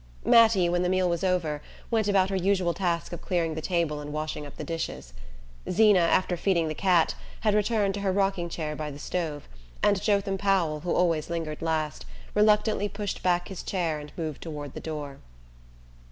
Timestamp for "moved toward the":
14.17-14.79